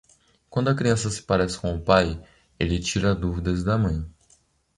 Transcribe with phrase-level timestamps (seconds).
[0.49, 2.19] Quando a criança se parece com o pai,
[2.59, 4.03] ele tira dúvidas da mãe.